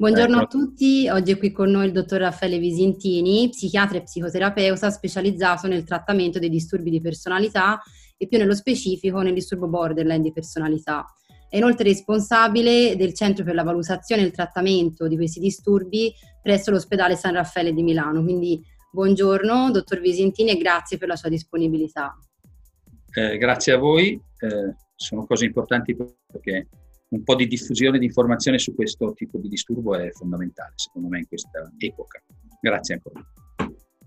[0.00, 4.88] Buongiorno a tutti, oggi è qui con noi il dottor Raffaele Visintini, psichiatra e psicoterapeuta
[4.88, 7.78] specializzato nel trattamento dei disturbi di personalità
[8.16, 11.04] e più nello specifico nel disturbo borderline di personalità.
[11.50, 16.70] È inoltre responsabile del Centro per la valutazione e il trattamento di questi disturbi presso
[16.70, 18.22] l'ospedale San Raffaele di Milano.
[18.22, 18.58] Quindi
[18.90, 22.16] buongiorno, dottor Visintini, e grazie per la sua disponibilità.
[23.12, 26.68] Eh, grazie a voi, eh, sono cose importanti perché
[27.10, 31.18] un po' di diffusione di informazione su questo tipo di disturbo è fondamentale, secondo me,
[31.18, 32.22] in questa epoca.
[32.60, 33.20] Grazie ancora.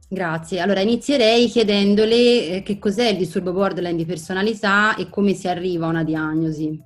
[0.07, 0.59] Grazie.
[0.59, 5.87] Allora inizierei chiedendole eh, che cos'è il disturbo borderline di personalità e come si arriva
[5.87, 6.79] a una diagnosi.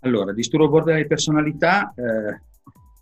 [0.00, 2.40] Allora, il disturbo borderline di personalità eh,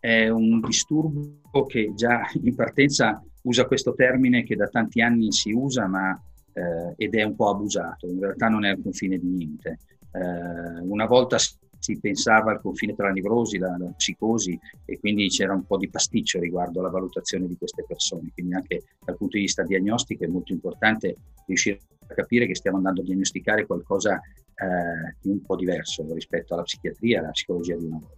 [0.00, 5.52] è un disturbo che già in partenza usa questo termine che da tanti anni si
[5.52, 6.18] usa ma,
[6.52, 9.78] eh, ed è un po' abusato, in realtà non è al confine di niente.
[10.12, 11.36] Eh, una volta
[11.78, 15.76] si pensava al confine tra la nevrosi la, la, psicosi e quindi c'era un po'
[15.76, 20.24] di pasticcio riguardo alla valutazione di queste persone, quindi anche dal punto di vista diagnostico
[20.24, 21.14] è molto importante
[21.46, 26.54] riuscire a capire che stiamo andando a diagnosticare qualcosa eh, di un po' diverso rispetto
[26.54, 28.16] alla psichiatria e alla psicologia di una volta.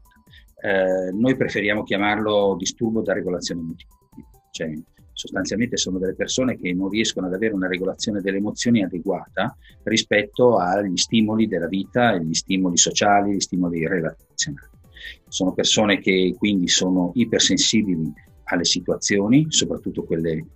[0.63, 3.97] Eh, noi preferiamo chiamarlo disturbo da regolazione emotiva,
[4.51, 4.73] cioè
[5.21, 10.57] sostanzialmente sono delle persone che non riescono ad avere una regolazione delle emozioni adeguata rispetto
[10.57, 14.69] agli stimoli della vita, gli stimoli sociali, gli stimoli relazionali.
[15.29, 18.11] Sono persone che quindi sono ipersensibili
[18.45, 20.47] alle situazioni, soprattutto quelle eh,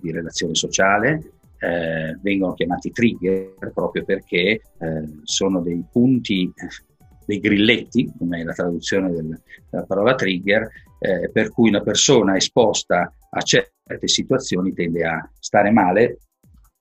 [0.00, 4.60] di relazione sociale, eh, vengono chiamati trigger proprio perché eh,
[5.24, 6.50] sono dei punti,
[7.26, 10.66] dei grilletti, come è la traduzione del, della parola trigger,
[10.98, 16.18] eh, per cui una persona esposta a certe situazioni tende a stare male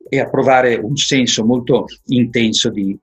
[0.09, 2.97] e a provare un senso molto intenso di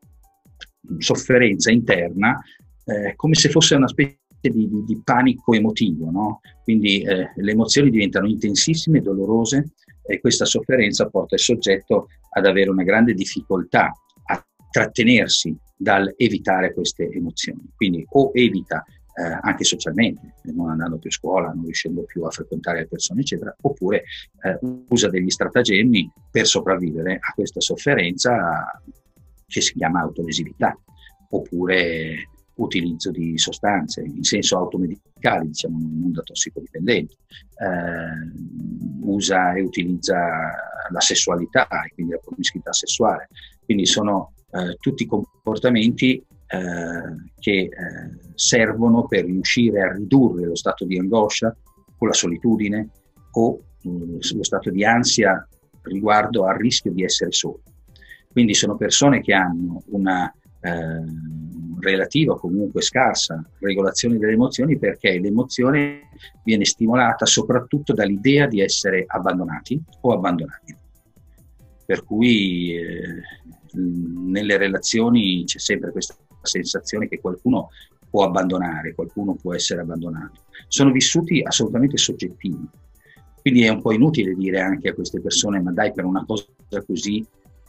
[0.98, 2.40] sofferenza interna,
[2.84, 6.10] eh, come se fosse una specie di, di, di panico emotivo.
[6.10, 6.40] No?
[6.62, 9.72] Quindi eh, le emozioni diventano intensissime, dolorose
[10.06, 13.92] e questa sofferenza porta il soggetto ad avere una grande difficoltà
[14.26, 17.70] a trattenersi dal evitare queste emozioni.
[17.74, 18.84] Quindi o evita
[19.14, 23.20] eh, anche socialmente, non andando più a scuola, non riuscendo più a frequentare le persone,
[23.20, 24.04] eccetera, oppure
[24.42, 24.58] eh,
[24.88, 28.80] usa degli stratagemmi per sopravvivere a questa sofferenza
[29.46, 30.76] che si chiama autolesività,
[31.30, 37.14] oppure utilizzo di sostanze in senso automedicale, diciamo non da tossicodipendente,
[37.58, 40.16] eh, usa e utilizza
[40.90, 43.28] la sessualità e quindi la promiscuità sessuale.
[43.64, 47.70] Quindi sono eh, tutti comportamenti eh, che eh,
[48.34, 51.54] servono per riuscire a ridurre lo stato di angoscia
[51.96, 52.88] o la solitudine
[53.32, 55.46] o mh, lo stato di ansia
[55.82, 57.62] riguardo al rischio di essere soli.
[58.30, 61.04] Quindi sono persone che hanno una eh,
[61.78, 66.08] relativa o comunque scarsa regolazione delle emozioni perché l'emozione
[66.42, 70.76] viene stimolata soprattutto dall'idea di essere abbandonati o abbandonati.
[71.86, 73.20] Per cui eh,
[73.74, 76.16] nelle relazioni c'è sempre questa
[76.46, 77.70] sensazione che qualcuno
[78.08, 80.42] può abbandonare, qualcuno può essere abbandonato.
[80.68, 82.64] Sono vissuti assolutamente soggettivi.
[83.40, 86.46] Quindi è un po' inutile dire anche a queste persone, ma dai, per una cosa
[86.86, 87.26] così,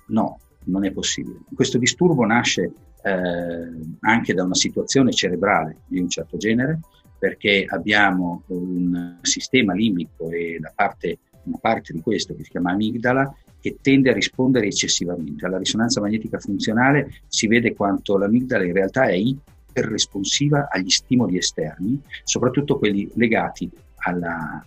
[0.07, 1.39] no, non è possibile.
[1.53, 2.71] Questo disturbo nasce
[3.01, 3.69] eh,
[4.01, 6.79] anche da una situazione cerebrale di un certo genere,
[7.17, 13.35] perché abbiamo un sistema limbico e parte, una parte di questo che si chiama amigdala
[13.65, 15.43] che tende a rispondere eccessivamente.
[15.43, 21.99] Alla risonanza magnetica funzionale si vede quanto l'amigdala in realtà è iperresponsiva agli stimoli esterni,
[22.23, 23.67] soprattutto quelli legati
[24.03, 24.63] alla,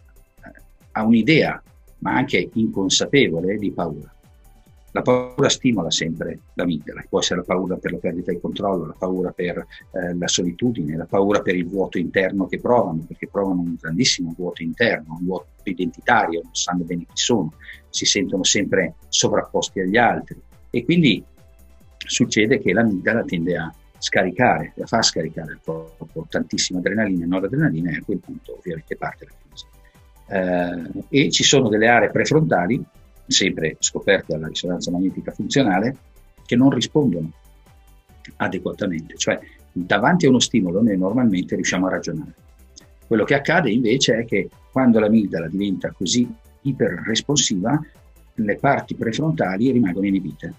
[0.91, 1.62] a un'idea,
[1.98, 4.12] ma anche inconsapevole, di paura.
[4.98, 8.97] La paura stimola sempre l'amigdala, può essere la paura per la perdita di controllo, la
[8.98, 9.59] paura per
[9.92, 14.34] eh, la solitudine, la paura per il vuoto interno che provano, perché provano un grandissimo
[14.36, 17.53] vuoto interno, un vuoto identitario, non sanno bene chi sono,
[17.88, 21.22] si sentono sempre sovrapposti agli altri e quindi
[21.97, 27.92] succede che l'amigdala tende a scaricare, a far scaricare il corpo tantissima adrenalina e noradrenalina
[27.92, 29.66] e a quel punto ovviamente parte la crisi.
[30.30, 32.84] Eh, e ci sono delle aree prefrontali
[33.28, 35.97] sempre scoperte dalla risonanza magnetica funzionale,
[36.45, 37.30] che non rispondono
[38.36, 39.16] adeguatamente.
[39.16, 39.39] Cioè,
[39.72, 42.34] davanti a uno stimolo noi normalmente riusciamo a ragionare.
[43.07, 46.28] Quello che accade invece è che quando l'amigdala diventa così
[46.63, 47.80] iperresponsiva,
[48.34, 50.54] le parti prefrontali rimangono inibite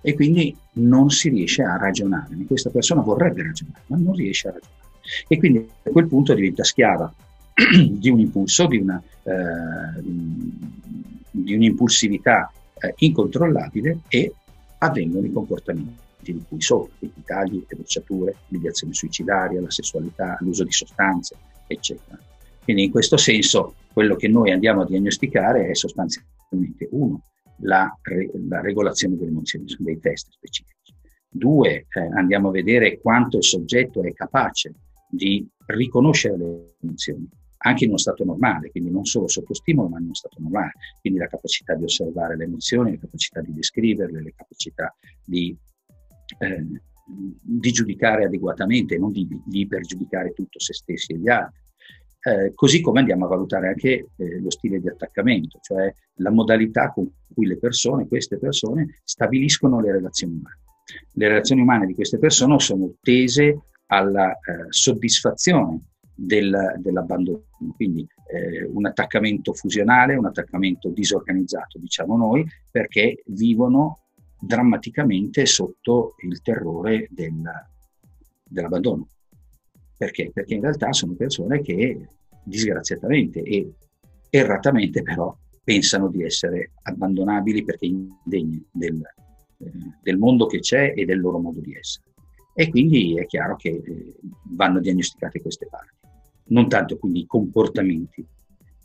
[0.00, 2.36] e quindi non si riesce a ragionare.
[2.46, 4.82] Questa persona vorrebbe ragionare, ma non riesce a ragionare.
[5.28, 7.12] E quindi a quel punto diventa schiava
[7.90, 10.02] di un impulso, di una, eh,
[11.36, 14.32] di un'impulsività eh, incontrollabile e
[14.78, 16.02] avvengono i comportamenti
[16.32, 21.36] di cui sopra, quindi tagli, le bocciature, l'ideazione suicidaria, la sessualità, l'uso di sostanze,
[21.66, 22.18] eccetera.
[22.62, 27.20] Quindi in questo senso quello che noi andiamo a diagnosticare è sostanzialmente uno,
[27.58, 27.92] la,
[28.48, 30.94] la regolazione delle emozioni, dei test specifici.
[31.28, 34.72] Due, eh, andiamo a vedere quanto il soggetto è capace
[35.08, 37.28] di riconoscere le emozioni,
[37.66, 40.72] anche in uno stato normale, quindi non solo sotto stimolo, ma in uno stato normale.
[41.00, 44.94] Quindi la capacità di osservare le emozioni, la capacità di descriverle, la capacità
[45.24, 45.56] di,
[46.38, 46.66] eh,
[47.42, 51.62] di giudicare adeguatamente, non di, di ipergiudicare tutto se stessi e gli altri.
[52.26, 56.90] Eh, così come andiamo a valutare anche eh, lo stile di attaccamento, cioè la modalità
[56.90, 60.58] con cui le persone, queste persone, stabiliscono le relazioni umane.
[61.12, 65.80] Le relazioni umane di queste persone sono tese alla eh, soddisfazione
[66.14, 67.44] del, dell'abbandono,
[67.74, 74.00] quindi eh, un attaccamento fusionale, un attaccamento disorganizzato, diciamo noi, perché vivono
[74.38, 77.42] drammaticamente sotto il terrore del,
[78.44, 79.08] dell'abbandono.
[79.96, 80.30] Perché?
[80.32, 82.08] Perché in realtà sono persone che
[82.42, 83.72] disgraziatamente e
[84.28, 89.00] erratamente però pensano di essere abbandonabili perché indegne del,
[89.58, 89.72] eh,
[90.02, 92.12] del mondo che c'è e del loro modo di essere.
[92.54, 94.14] E quindi è chiaro che eh,
[94.50, 95.93] vanno diagnosticate queste parti,
[96.46, 98.24] non tanto quindi i comportamenti,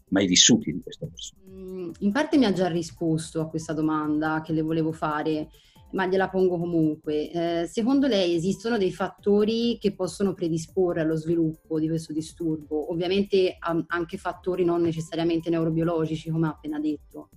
[0.10, 1.42] ma i vissuti di questa persona.
[1.50, 5.50] Mm, in parte mi ha già risposto a questa domanda che le volevo fare
[5.92, 7.32] ma gliela pongo comunque.
[7.32, 12.92] Eh, secondo lei esistono dei fattori che possono predisporre allo sviluppo di questo disturbo?
[12.92, 17.30] Ovviamente anche fattori non necessariamente neurobiologici, come ha appena detto.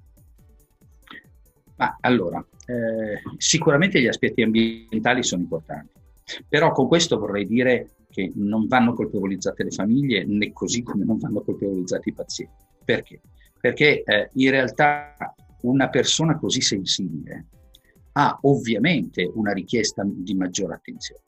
[1.76, 5.94] Ma allora, eh, sicuramente gli aspetti ambientali sono importanti,
[6.48, 11.18] però con questo vorrei dire che non vanno colpevolizzate le famiglie né così come non
[11.18, 12.64] vanno colpevolizzati i pazienti.
[12.84, 13.20] Perché?
[13.58, 15.16] Perché eh, in realtà
[15.62, 17.46] una persona così sensibile
[18.12, 21.22] ha ovviamente una richiesta di maggiore attenzione,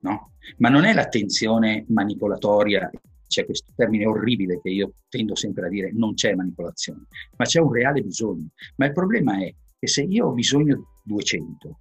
[0.00, 0.32] no?
[0.58, 2.90] Ma non è l'attenzione manipolatoria,
[3.26, 7.06] c'è questo termine orribile che io tendo sempre a dire, non c'è manipolazione,
[7.36, 8.48] ma c'è un reale bisogno.
[8.76, 11.78] Ma il problema è che se io ho bisogno di 200,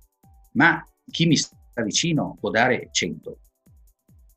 [0.53, 3.37] ma chi mi sta vicino può dare 100,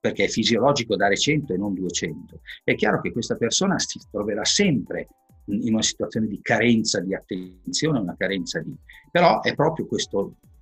[0.05, 4.45] perché è fisiologico dare 100 e non 200, è chiaro che questa persona si troverà
[4.45, 5.09] sempre
[5.47, 8.77] in una situazione di carenza di attenzione, una carenza di...
[9.11, 10.19] Però è proprio questa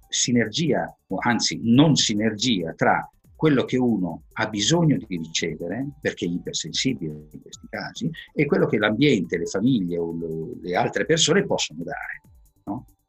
[0.08, 3.04] sinergia, anzi non sinergia, tra
[3.34, 8.66] quello che uno ha bisogno di ricevere, perché è ipersensibile in questi casi, e quello
[8.66, 10.14] che l'ambiente, le famiglie o
[10.62, 12.31] le altre persone possono dare.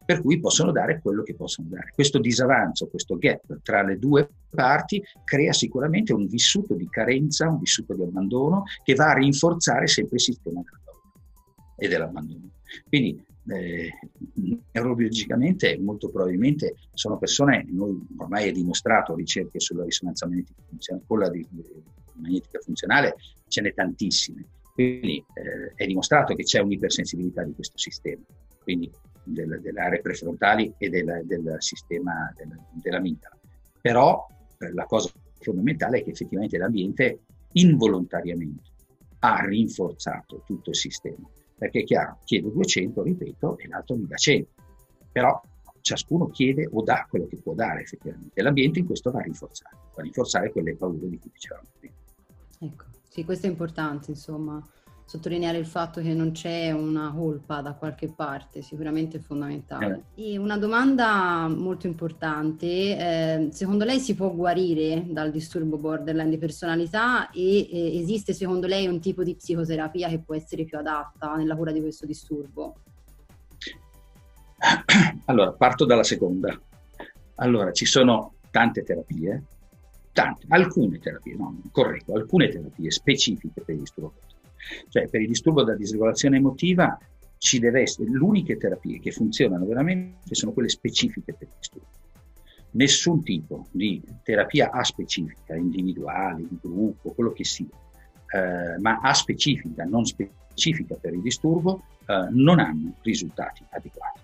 [0.06, 1.92] Per cui possono dare quello che possono dare.
[1.94, 7.60] Questo disavanzo, questo gap tra le due parti crea sicuramente un vissuto di carenza, un
[7.60, 10.82] vissuto di abbandono che va a rinforzare sempre il sistema della
[11.76, 12.50] e dell'abbandono.
[12.88, 13.92] Quindi eh,
[14.72, 21.30] neurobiologicamente molto probabilmente sono persone, noi ormai è dimostrato ricerche sulla risonanza magnetica funzionale, quella
[21.30, 21.64] di, di,
[22.14, 23.16] magnetica funzionale
[23.48, 28.24] ce n'è tantissime, quindi eh, è dimostrato che c'è un'ipersensibilità di questo sistema,
[28.64, 28.90] quindi
[29.24, 33.38] del, delle aree prefrontali e del, del sistema del, dell'amigdala.
[33.82, 34.28] Però
[34.60, 37.20] eh, la cosa fondamentale è che effettivamente l'ambiente
[37.54, 38.72] involontariamente
[39.20, 41.30] ha rinforzato tutto il sistema
[41.64, 44.50] perché è chiaro, chiedo 200, ripeto, e l'altro mi dà 100.
[45.12, 45.42] Però
[45.80, 48.42] ciascuno chiede o dà quello che può dare effettivamente.
[48.42, 51.94] L'ambiente in questo va a rinforzare, va a rinforzare quelle paure di cui dicevamo prima.
[52.60, 54.62] Ecco, sì, questo è importante, insomma
[55.06, 60.06] sottolineare il fatto che non c'è una colpa da qualche parte, sicuramente è fondamentale.
[60.16, 60.34] Eh.
[60.34, 66.38] E una domanda molto importante, eh, secondo lei si può guarire dal disturbo borderline di
[66.38, 71.36] personalità e eh, esiste secondo lei un tipo di psicoterapia che può essere più adatta
[71.36, 72.76] nella cura di questo disturbo?
[75.26, 76.60] Allora, parto dalla seconda.
[77.36, 79.44] Allora, ci sono tante terapie,
[80.12, 84.43] tante, alcune terapie, no, corretto, alcune terapie specifiche per il disturbo borderline
[84.90, 86.98] cioè per il disturbo da disregolazione emotiva
[87.38, 91.88] ci deve essere, le uniche terapie che funzionano veramente sono quelle specifiche per il disturbo.
[92.72, 97.68] Nessun tipo di terapia aspecifica, individuale, di gruppo, quello che sia,
[98.34, 104.22] eh, ma aspecifica, non specifica per il disturbo, eh, non hanno risultati adeguati.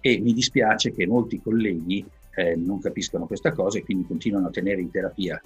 [0.00, 4.50] E mi dispiace che molti colleghi eh, non capiscono questa cosa e quindi continuano a
[4.50, 5.40] tenere in terapia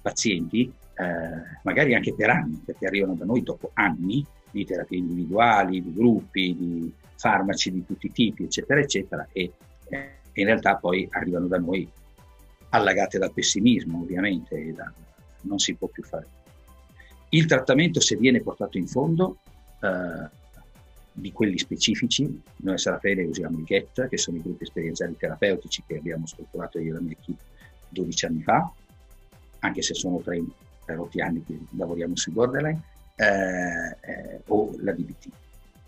[0.00, 5.82] pazienti eh, magari anche per anni, perché arrivano da noi dopo anni di terapie individuali,
[5.82, 9.52] di gruppi, di farmaci di tutti i tipi, eccetera, eccetera, e
[9.88, 11.88] eh, in realtà poi arrivano da noi
[12.70, 14.92] allagate dal pessimismo, ovviamente, da,
[15.42, 16.26] non si può più fare.
[17.30, 19.38] Il trattamento, se viene portato in fondo,
[19.80, 20.38] eh,
[21.12, 25.82] di quelli specifici, noi a Sarafele usiamo i GET, che sono i gruppi esperienziali terapeutici
[25.86, 27.42] che abbiamo strutturato io e la mia equipe
[27.88, 28.72] 12 anni fa,
[29.60, 30.52] anche se sono 30
[30.86, 32.82] rotti anni che lavoriamo sui borderline,
[33.16, 35.28] eh, eh, o la DBT.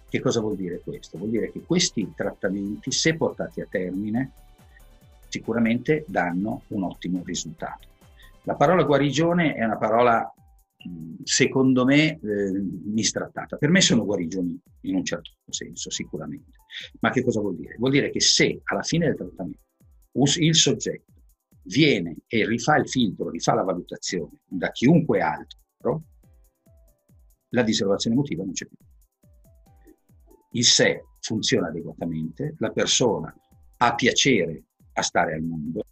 [0.09, 1.17] Che cosa vuol dire questo?
[1.17, 4.33] Vuol dire che questi trattamenti, se portati a termine,
[5.29, 7.89] sicuramente danno un ottimo risultato.
[8.43, 10.31] La parola guarigione è una parola,
[11.23, 12.19] secondo me, eh,
[12.85, 13.57] mistrattata.
[13.57, 16.59] Per me sono guarigioni in un certo senso, sicuramente.
[17.01, 17.77] Ma che cosa vuol dire?
[17.79, 19.61] Vuol dire che se alla fine del trattamento
[20.39, 21.12] il soggetto
[21.65, 26.03] viene e rifà il filtro, rifà la valutazione da chiunque altro,
[27.51, 28.77] la diservazione emotiva non c'è più.
[30.53, 33.35] Il sé funziona adeguatamente, la persona
[33.79, 34.65] ha piacere
[34.95, 35.83] a stare al mondo,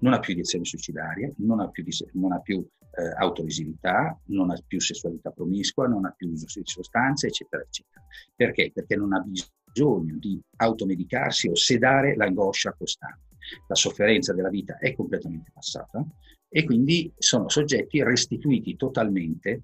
[0.00, 1.84] non ha più iniezioni suicidarie, non ha più,
[2.14, 6.66] non ha più eh, autolesività, non ha più sessualità promiscua, non ha più uso di
[6.66, 8.04] sostanze, eccetera, eccetera.
[8.34, 8.70] Perché?
[8.72, 13.31] Perché non ha bisogno di automedicarsi o sedare l'angoscia costante.
[13.66, 16.04] La sofferenza della vita è completamente passata
[16.48, 19.62] e quindi sono soggetti restituiti totalmente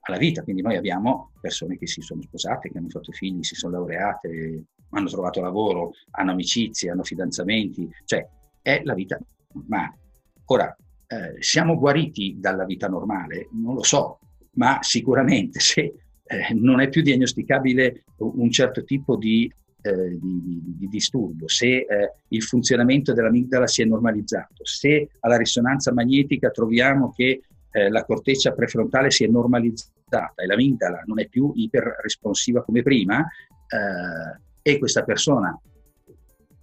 [0.00, 0.42] alla vita.
[0.42, 4.64] Quindi noi abbiamo persone che si sono sposate, che hanno fatto figli, si sono laureate,
[4.90, 8.26] hanno trovato lavoro, hanno amicizie, hanno fidanzamenti, cioè
[8.60, 9.18] è la vita
[9.52, 9.98] normale.
[10.46, 13.48] Ora, eh, siamo guariti dalla vita normale?
[13.52, 14.18] Non lo so,
[14.52, 15.94] ma sicuramente se
[16.24, 21.66] eh, non è più diagnosticabile un certo tipo di, eh, di, di, di disturbo, se
[21.66, 28.04] eh, il funzionamento dell'amigdala si è normalizzato, se alla risonanza magnetica troviamo che eh, la
[28.04, 34.78] corteccia prefrontale si è normalizzata e l'amigdala non è più iperresponsiva come prima, eh, e
[34.78, 35.58] questa persona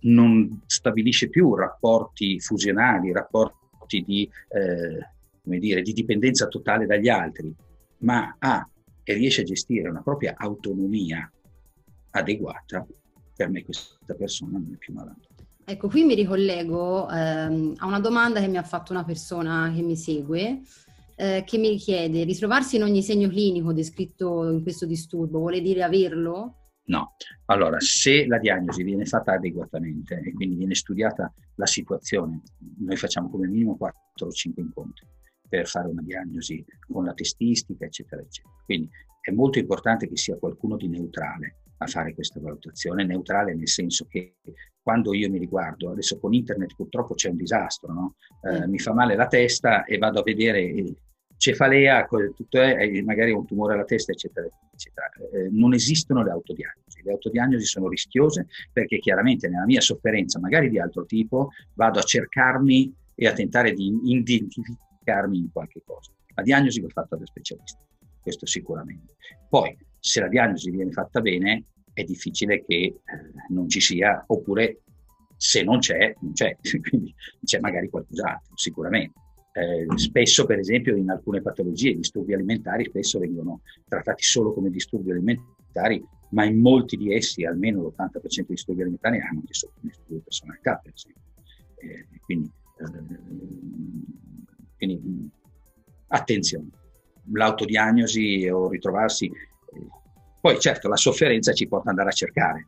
[0.02, 7.54] non stabilisce più rapporti fusionali, rapporti di, eh, dire, di dipendenza totale dagli altri,
[8.00, 8.68] ma ha
[9.04, 11.32] e riesce a gestire una propria autonomia
[12.12, 12.86] adeguata,
[13.36, 15.28] per me questa persona non è più malata.
[15.68, 19.82] Ecco, qui mi ricollego ehm, a una domanda che mi ha fatto una persona che
[19.82, 20.62] mi segue,
[21.16, 25.82] eh, che mi chiede, ritrovarsi in ogni segno clinico descritto in questo disturbo, vuole dire
[25.82, 26.66] averlo?
[26.88, 27.16] No,
[27.46, 32.42] allora se la diagnosi viene fatta adeguatamente e quindi viene studiata la situazione,
[32.78, 35.08] noi facciamo come minimo 4 o 5 incontri
[35.50, 38.54] per fare una diagnosi con la testistica, eccetera, eccetera.
[38.66, 38.88] Quindi
[39.20, 44.06] è molto importante che sia qualcuno di neutrale a fare questa valutazione, neutrale nel senso
[44.10, 44.36] che
[44.82, 48.16] quando io mi riguardo, adesso con internet purtroppo c'è un disastro, no?
[48.44, 48.70] eh, mm.
[48.70, 50.74] mi fa male la testa e vado a vedere
[51.38, 55.10] cefalea, tutto è, magari un tumore alla testa, eccetera, eccetera.
[55.34, 57.02] Eh, non esistono le autodiagnosi.
[57.04, 62.04] Le autodiagnosi sono rischiose perché chiaramente nella mia sofferenza, magari di altro tipo, vado a
[62.04, 66.12] cercarmi e a tentare di identificarmi in qualche cosa.
[66.36, 67.84] La diagnosi va fatta da specialisti,
[68.22, 69.16] questo sicuramente.
[69.50, 73.02] Poi, se la diagnosi viene fatta bene, è difficile che eh,
[73.50, 74.82] non ci sia, oppure
[75.36, 76.56] se non c'è, non c'è,
[76.88, 77.12] quindi
[77.44, 79.20] c'è magari qualcos'altro, sicuramente.
[79.52, 84.70] Eh, spesso, per esempio, in alcune patologie, i disturbi alimentari spesso vengono trattati solo come
[84.70, 89.74] disturbi alimentari, ma in molti di essi, almeno l'80% dei disturbi alimentari, hanno anche solo
[89.80, 91.22] disturbi di personalità, per esempio.
[91.78, 93.06] Eh, quindi, eh,
[94.78, 95.32] quindi,
[96.10, 96.70] attenzione,
[97.32, 99.32] l'autodiagnosi o ritrovarsi.
[100.42, 102.68] Poi certo la sofferenza ci porta ad andare a cercare,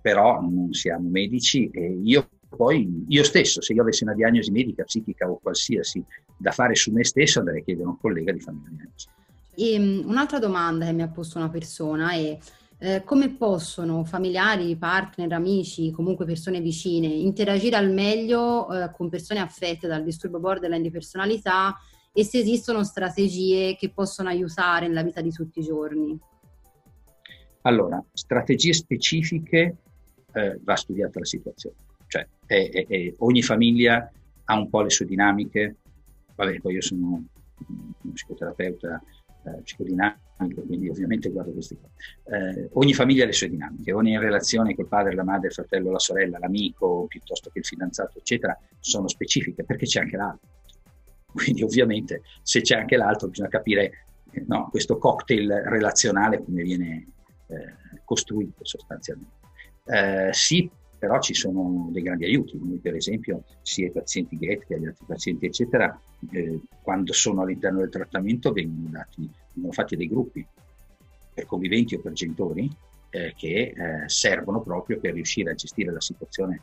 [0.00, 4.84] però non siamo medici e io poi io stesso, se io avessi una diagnosi medica,
[4.84, 6.04] psichica o qualsiasi
[6.36, 9.06] da fare su me stesso, andrei a chiedere a un collega di farmi una diagnosi.
[9.54, 12.38] E, um, un'altra domanda che mi ha posto una persona è
[12.78, 19.40] eh, come possono familiari, partner, amici, comunque persone vicine interagire al meglio eh, con persone
[19.40, 21.76] affette dal disturbo borderline di personalità
[22.12, 26.18] e se esistono strategie che possono aiutare nella vita di tutti i giorni?
[27.62, 29.76] Allora, strategie specifiche
[30.32, 31.76] eh, va studiata la situazione
[32.12, 34.12] cioè è, è, è, ogni famiglia
[34.44, 35.76] ha un po' le sue dinamiche,
[36.34, 37.24] vabbè poi io sono
[38.02, 39.02] un psicoterapeuta
[39.44, 41.94] eh, psicodinamico, quindi ovviamente guardo queste cose.
[42.24, 45.90] Eh, ogni famiglia ha le sue dinamiche, ogni relazione col padre, la madre, il fratello,
[45.90, 50.48] la sorella, l'amico, piuttosto che il fidanzato, eccetera, sono specifiche perché c'è anche l'altro.
[51.32, 57.06] Quindi ovviamente se c'è anche l'altro bisogna capire eh, no, questo cocktail relazionale come viene
[57.48, 59.40] eh, costruito sostanzialmente.
[59.84, 64.66] Eh, sì, però ci sono dei grandi aiuti, Noi, per esempio sia i pazienti GET
[64.66, 69.96] che gli altri pazienti eccetera, eh, quando sono all'interno del trattamento vengono, dati, vengono fatti
[69.96, 70.46] dei gruppi
[71.34, 72.70] per conviventi o per genitori
[73.10, 76.62] eh, che eh, servono proprio per riuscire a gestire la situazione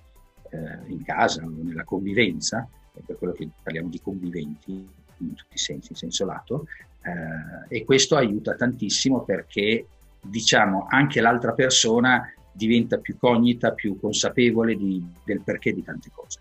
[0.52, 2.68] eh, in casa o nella convivenza,
[3.06, 6.66] per quello che parliamo di conviventi in tutti i sensi, in senso lato,
[7.04, 9.86] eh, e questo aiuta tantissimo perché
[10.22, 16.40] diciamo anche l'altra persona diventa più cognita, più consapevole di, del perché di tante cose.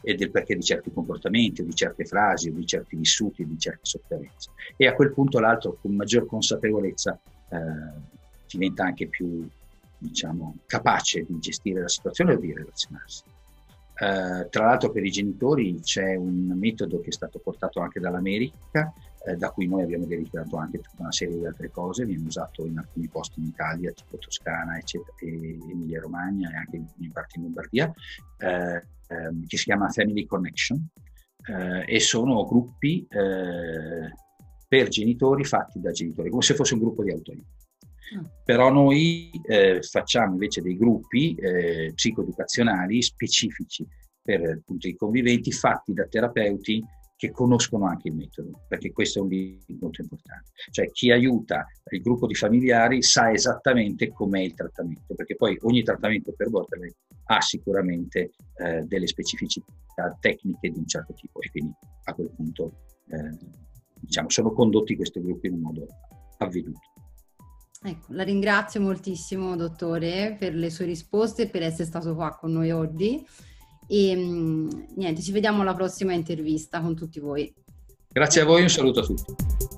[0.00, 3.46] e del perché di certi comportamenti, o di certe frasi, o di certi vissuti, o
[3.46, 4.50] di certe sofferenze.
[4.76, 7.18] E a quel punto l'altro, con maggior consapevolezza,
[7.50, 7.56] eh,
[8.46, 9.46] diventa anche più
[9.98, 13.22] diciamo, capace di gestire la situazione o di relazionarsi.
[14.00, 18.92] Eh, tra l'altro per i genitori c'è un metodo che è stato portato anche dall'America,
[19.26, 22.64] eh, da cui noi abbiamo derivato anche tutta una serie di altre cose, viene usato
[22.64, 27.42] in alcuni posti in Italia, tipo Toscana, eccetera, Emilia Romagna e anche in parte in
[27.42, 27.92] Lombardia,
[28.38, 30.86] eh, ehm, che si chiama Family Connection
[31.46, 34.12] eh, e sono gruppi eh,
[34.68, 37.44] per genitori fatti da genitori, come se fosse un gruppo di autori.
[38.44, 43.86] Però noi eh, facciamo invece dei gruppi eh, psicoeducazionali specifici
[44.22, 46.84] per appunto, i conviventi fatti da terapeuti
[47.18, 50.50] che conoscono anche il metodo, perché questo è un link molto importante.
[50.70, 55.82] Cioè chi aiuta il gruppo di familiari sa esattamente com'è il trattamento, perché poi ogni
[55.82, 61.72] trattamento per borderline ha sicuramente eh, delle specificità tecniche di un certo tipo e quindi
[62.04, 62.72] a quel punto
[63.08, 63.36] eh,
[64.00, 65.86] diciamo, sono condotti questi gruppi in un modo
[66.38, 66.97] avveduto.
[67.82, 72.52] Ecco, la ringrazio moltissimo, dottore, per le sue risposte e per essere stato qua con
[72.52, 73.24] noi oggi.
[73.86, 77.54] E niente, ci vediamo alla prossima intervista con tutti voi.
[78.08, 79.77] Grazie a voi, un saluto a tutti.